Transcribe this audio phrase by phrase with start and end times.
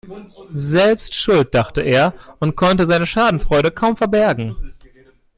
[0.49, 4.73] "Selbst schuld", dachte er und konnte seine Schadenfreude kaum verbergen.